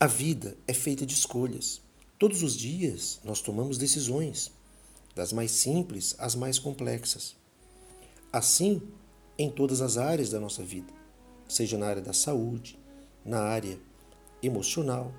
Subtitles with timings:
[0.00, 1.80] A vida é feita de escolhas.
[2.20, 4.52] Todos os dias nós tomamos decisões,
[5.12, 7.34] das mais simples às mais complexas.
[8.32, 8.80] Assim,
[9.36, 10.92] em todas as áreas da nossa vida,
[11.48, 12.78] seja na área da saúde,
[13.24, 13.76] na área
[14.40, 15.12] emocional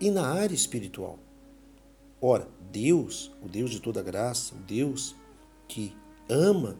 [0.00, 1.20] e na área espiritual.
[2.20, 5.14] Ora, Deus, o Deus de toda graça, o Deus
[5.68, 5.94] que
[6.28, 6.76] ama,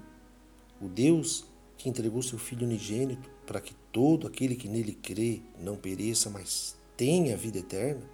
[0.80, 1.44] o Deus
[1.78, 6.81] que entregou seu Filho unigênito para que todo aquele que nele crê não pereça, mas
[7.02, 8.08] tenha a vida eterna,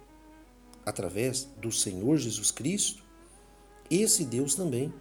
[0.83, 3.03] através do Senhor Jesus Cristo,
[3.87, 4.91] esse Deus também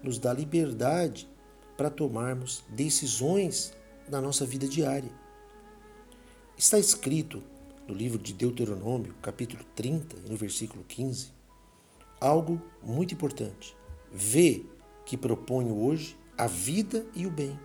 [0.00, 1.28] nos dá liberdade
[1.76, 3.74] para tomarmos decisões
[4.08, 5.10] na nossa vida diária.
[6.56, 7.42] Está escrito
[7.88, 11.32] no livro de Deuteronômio, capítulo 30, no versículo 15,
[12.20, 13.76] algo muito importante.
[14.12, 14.64] Vê
[15.04, 17.58] que proponho hoje a vida e o bem,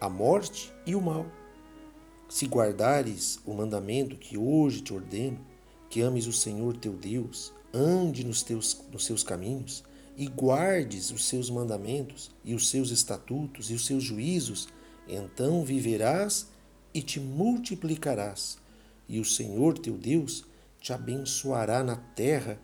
[0.00, 1.26] a morte e o mal.
[2.30, 5.44] Se guardares o mandamento que hoje te ordeno,
[5.88, 9.82] que ames o Senhor teu Deus, ande nos, teus, nos seus caminhos
[10.16, 14.68] e guardes os seus mandamentos e os seus estatutos e os seus juízos,
[15.08, 16.46] então viverás
[16.94, 18.58] e te multiplicarás,
[19.08, 20.44] e o Senhor teu Deus
[20.80, 22.60] te abençoará na terra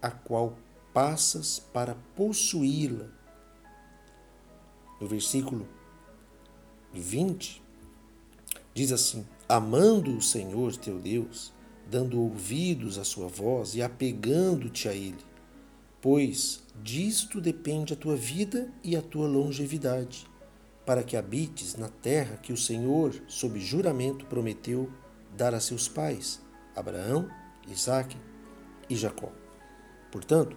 [0.00, 0.56] a qual
[0.94, 3.06] passas para possuí-la.
[4.98, 5.68] No versículo
[6.94, 7.59] 20,
[8.74, 11.52] diz assim: Amando o Senhor teu Deus,
[11.90, 15.18] dando ouvidos à sua voz e apegando-te a Ele,
[16.00, 20.26] pois disto depende a tua vida e a tua longevidade,
[20.86, 24.90] para que habites na terra que o Senhor, sob juramento, prometeu
[25.36, 26.40] dar a seus pais,
[26.74, 27.28] Abraão,
[27.68, 28.16] Isaque
[28.88, 29.30] e Jacó.
[30.10, 30.56] Portanto,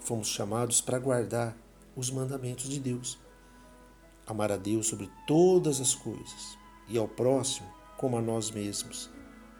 [0.00, 1.56] fomos chamados para guardar
[1.96, 3.18] os mandamentos de Deus,
[4.26, 9.10] amar a Deus sobre todas as coisas e ao próximo como a nós mesmos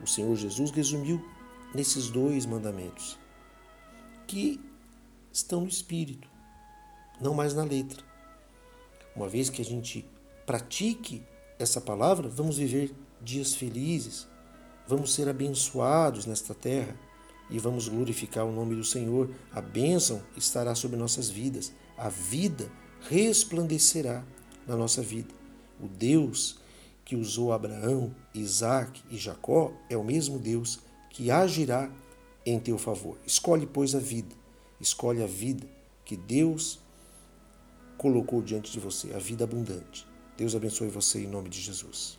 [0.00, 1.24] o Senhor Jesus resumiu
[1.74, 3.18] nesses dois mandamentos,
[4.26, 4.60] que
[5.32, 6.28] estão no espírito,
[7.20, 8.02] não mais na letra.
[9.14, 10.04] Uma vez que a gente
[10.44, 11.22] pratique
[11.58, 14.28] essa palavra, vamos viver dias felizes,
[14.86, 16.94] vamos ser abençoados nesta terra
[17.48, 19.30] e vamos glorificar o nome do Senhor.
[19.52, 22.70] A bênção estará sobre nossas vidas, a vida
[23.08, 24.24] resplandecerá
[24.66, 25.34] na nossa vida.
[25.80, 26.58] O Deus
[27.06, 31.88] que usou Abraão, Isaac e Jacó é o mesmo Deus que agirá
[32.44, 33.16] em teu favor.
[33.24, 34.34] Escolhe, pois, a vida.
[34.80, 35.66] Escolhe a vida
[36.04, 36.80] que Deus
[37.96, 40.06] colocou diante de você, a vida abundante.
[40.36, 42.18] Deus abençoe você em nome de Jesus.